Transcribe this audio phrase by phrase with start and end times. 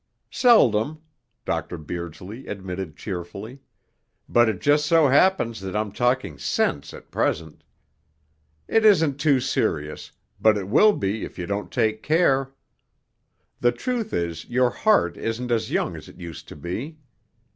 [0.31, 0.99] "Seldom,"
[1.45, 1.77] Dr.
[1.77, 3.59] Beardsley admitted cheerfully,
[4.27, 7.63] "but it just so happens that I'm talking sense at present.
[8.67, 10.11] It isn't too serious,
[10.41, 12.51] but it will be if you don't take care.
[13.59, 16.97] The truth is your heart isn't as young as it used to be.